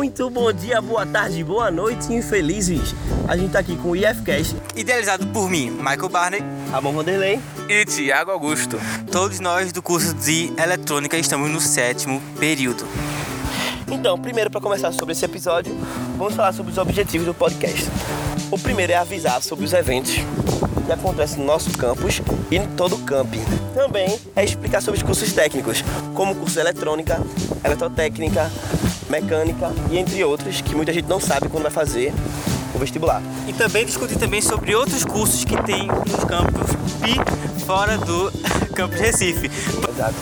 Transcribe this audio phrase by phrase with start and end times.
[0.00, 2.94] Muito bom dia, boa tarde, boa noite, infelizes.
[3.28, 6.40] A gente tá aqui com o IFCast, Idealizado por mim, Michael Barney,
[6.72, 7.38] Ramon Vanderlei.
[7.68, 8.78] E Tiago Augusto.
[9.12, 12.82] todos nós do curso de Eletrônica estamos no sétimo período.
[13.92, 15.76] Então, primeiro para começar sobre esse episódio,
[16.16, 17.86] vamos falar sobre os objetivos do podcast.
[18.50, 20.14] O primeiro é avisar sobre os eventos
[20.86, 23.44] que acontecem no nosso campus e em todo o camping.
[23.74, 27.20] Também é explicar sobre os cursos técnicos, como o curso de eletrônica,
[27.62, 28.50] eletrotécnica,
[29.10, 32.12] mecânica e entre outros que muita gente não sabe quando vai fazer
[32.74, 33.22] o vestibular.
[33.46, 36.70] E também discutir também sobre outros cursos que tem nos campos
[37.06, 38.32] e fora do
[38.74, 39.50] campus Recife.
[39.88, 40.14] Exato.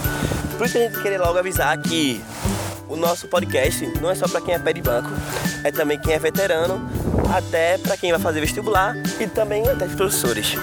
[0.56, 2.20] Por isso a gente querer logo avisar que
[2.88, 5.10] o nosso podcast não é só para quem é pé de banco,
[5.62, 6.80] é também quem é veterano,
[7.32, 10.54] até para quem vai fazer vestibular e também até os professores.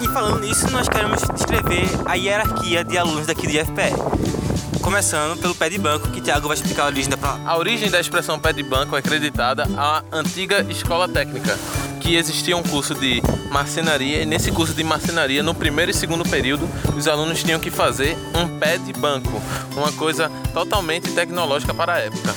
[0.00, 4.47] E falando nisso, nós queremos descrever a hierarquia de alunos daqui do IFPE.
[4.82, 7.50] Começando pelo pé de banco, que Tiago vai explicar a origem da palavra.
[7.50, 11.58] A origem da expressão pé de banco é acreditada à antiga escola técnica,
[12.00, 16.24] que existia um curso de marcenaria e nesse curso de marcenaria, no primeiro e segundo
[16.28, 19.42] período, os alunos tinham que fazer um pé de banco,
[19.76, 22.34] uma coisa totalmente tecnológica para a época.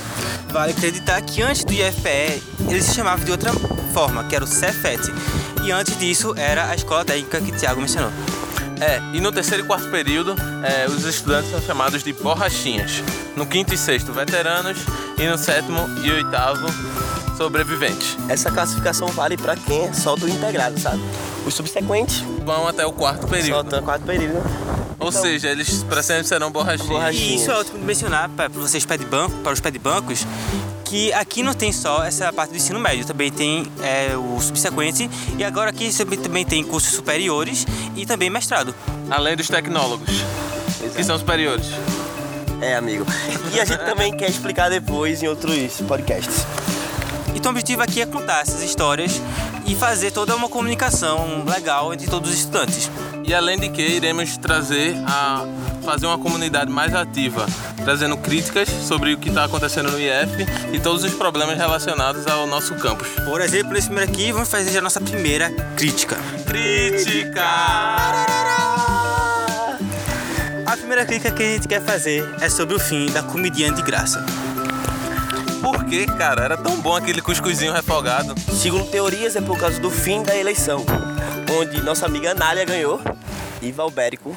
[0.51, 3.51] Vale acreditar que antes do IFPE ele se chamava de outra
[3.93, 5.01] forma, que era o Cefet.
[5.63, 8.11] E antes disso era a escola técnica que Tiago mencionou.
[8.81, 13.03] É, e no terceiro e quarto período, é, os estudantes são chamados de borrachinhas.
[13.35, 14.79] No quinto e sexto, veteranos,
[15.19, 16.65] e no sétimo e oitavo,
[17.37, 18.17] sobreviventes.
[18.27, 21.01] Essa classificação vale para quem é só do integrado, sabe?
[21.45, 23.69] Os subsequentes Vão até o quarto período.
[23.69, 24.41] só tem quatro períodos.
[24.99, 26.87] Ou Então- seja, eles para sempre serão borrachinhas.
[26.89, 27.31] Borrachinhas.
[27.31, 29.79] E isso é ótimo de mencionar para vocês pé de banco, para os pé de
[29.79, 30.25] bancos,
[30.91, 35.09] que aqui não tem só essa parte do ensino médio, também tem é, o subsequente
[35.37, 38.75] e agora aqui também- também tem cursos superiores e também mestrado.
[39.09, 40.09] Além dos tecnólogos,
[40.93, 41.65] que são superiores.
[42.59, 43.05] É, amigo.
[43.53, 46.45] E a gente também quer explicar depois em outros podcasts.
[47.33, 49.21] Então o objetivo aqui é contar essas histórias
[49.65, 52.91] e fazer toda uma comunicação legal entre todos os estudantes.
[53.23, 55.45] E além de que iremos trazer a
[55.81, 57.45] fazer uma comunidade mais ativa,
[57.83, 62.47] trazendo críticas sobre o que está acontecendo no IF e todos os problemas relacionados ao
[62.47, 63.07] nosso campus.
[63.25, 66.17] Por exemplo, nesse primeiro aqui, vamos fazer a nossa primeira crítica.
[66.45, 67.41] Crítica!
[70.65, 73.81] A primeira crítica que a gente quer fazer é sobre o fim da comidinha de
[73.81, 74.23] graça.
[75.61, 76.43] Por que, cara?
[76.43, 78.33] Era tão bom aquele cuscuzinho refogado.
[78.53, 80.85] Segundo teorias, é por causa do fim da eleição,
[81.59, 83.01] onde nossa amiga Anália ganhou
[83.61, 84.33] e Valbérico.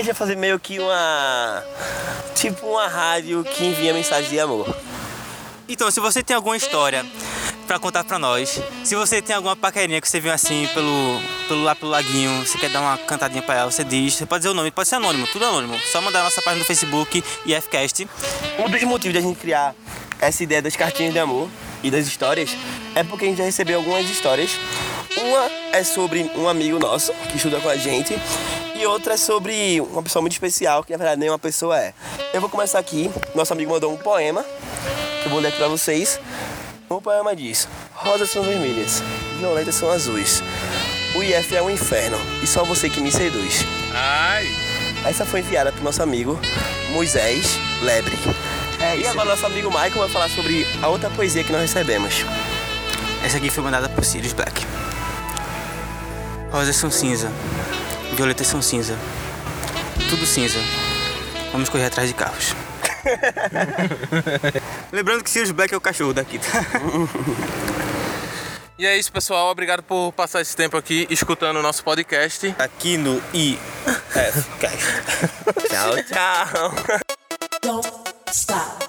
[0.00, 1.62] A vai fazer meio que uma.
[2.34, 4.74] Tipo uma rádio que envia mensagem de amor.
[5.68, 7.04] Então, se você tem alguma história
[7.66, 11.62] pra contar pra nós, se você tem alguma paquerinha que você viu assim pelo, pelo
[11.62, 14.52] lá pelo laguinho, você quer dar uma cantadinha pra ela, você diz, você pode dizer
[14.52, 15.78] o nome, pode ser anônimo, tudo anônimo.
[15.92, 18.08] Só mandar na nossa página do Facebook, IFCast.
[18.58, 19.74] Um dos motivos da gente criar
[20.18, 21.46] essa ideia das cartinhas de amor
[21.82, 22.56] e das histórias
[22.94, 24.52] é porque a gente já recebeu algumas histórias.
[25.22, 28.18] Uma é sobre um amigo nosso que estuda com a gente
[28.74, 31.92] e outra é sobre uma pessoa muito especial, que na verdade nem uma pessoa é.
[32.32, 33.10] Eu vou começar aqui.
[33.34, 34.42] Nosso amigo mandou um poema
[35.22, 36.18] que eu vou ler aqui pra vocês.
[36.88, 39.02] O poema diz: Rosas são vermelhas,
[39.38, 40.42] violetas são azuis.
[41.14, 43.66] O IF é um inferno e só você que me seduz.
[43.92, 44.46] Ai!
[45.04, 46.38] Essa foi enviada pro nosso amigo
[46.92, 48.16] Moisés Lebre.
[48.80, 52.24] É, e agora nosso amigo Michael vai falar sobre a outra poesia que nós recebemos.
[53.22, 54.64] Essa aqui foi mandada por Sirius Black.
[56.50, 57.30] Rosas são cinza,
[58.14, 58.96] violetas são cinza,
[60.08, 60.58] tudo cinza.
[61.52, 62.54] Vamos correr atrás de carros.
[64.92, 66.64] Lembrando que Sirius Black é o cachorro daqui, tá?
[68.78, 69.50] E é isso, pessoal.
[69.50, 72.54] Obrigado por passar esse tempo aqui escutando o nosso podcast.
[72.58, 74.88] Aqui no IFCast.
[75.68, 76.74] Tchau, tchau.
[77.62, 77.88] Don't
[78.32, 78.88] stop.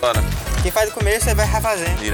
[0.00, 0.20] Bora.
[0.62, 2.04] Quem faz o começo, você vai refazendo.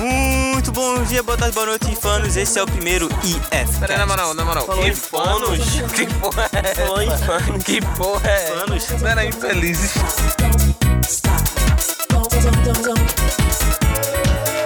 [0.00, 2.34] Muito bom dia, boa tarde, boa noite, fanos.
[2.34, 3.78] Esse é o primeiro IF.
[3.78, 4.64] Peraí, na moral, na moral.
[4.64, 5.60] Falou fonos?
[5.92, 6.86] Que porra é essa?
[7.26, 7.58] Falou.
[7.58, 8.54] Que porra é essa?
[8.60, 8.84] Fanos.
[8.86, 9.92] Pera aí, infelizes.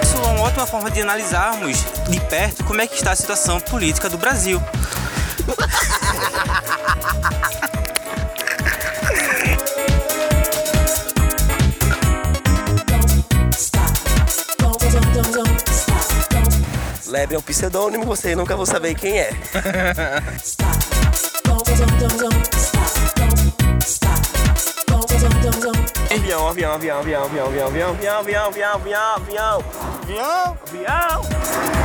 [0.03, 3.59] Isso é uma ótima forma de analisarmos de perto como é que está a situação
[3.59, 4.59] política do Brasil.
[17.27, 19.29] É um pseudônimo, vocês nunca vão saber quem é.
[26.47, 29.63] avião, avião, avião, avião, avião, avião, avião, avião, avião, avião,
[30.03, 31.84] avião, avião.